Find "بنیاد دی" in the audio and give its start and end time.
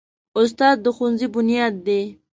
1.35-2.01